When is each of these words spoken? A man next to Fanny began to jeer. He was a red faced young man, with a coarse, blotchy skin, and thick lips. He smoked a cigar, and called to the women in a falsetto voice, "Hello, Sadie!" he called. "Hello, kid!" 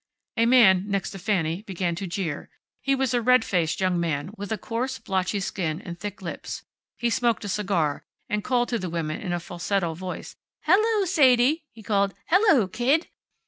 A 0.35 0.47
man 0.47 0.85
next 0.87 1.11
to 1.11 1.19
Fanny 1.19 1.61
began 1.61 1.93
to 1.93 2.07
jeer. 2.07 2.49
He 2.81 2.95
was 2.95 3.13
a 3.13 3.21
red 3.21 3.45
faced 3.45 3.79
young 3.79 3.99
man, 3.99 4.31
with 4.35 4.51
a 4.51 4.57
coarse, 4.57 4.97
blotchy 4.97 5.39
skin, 5.39 5.79
and 5.79 5.99
thick 5.99 6.23
lips. 6.23 6.63
He 6.97 7.11
smoked 7.11 7.45
a 7.45 7.47
cigar, 7.47 8.03
and 8.27 8.43
called 8.43 8.69
to 8.69 8.79
the 8.79 8.89
women 8.89 9.21
in 9.21 9.31
a 9.31 9.39
falsetto 9.39 9.93
voice, 9.93 10.35
"Hello, 10.63 11.05
Sadie!" 11.05 11.65
he 11.71 11.83
called. 11.83 12.15
"Hello, 12.29 12.67
kid!" 12.67 13.09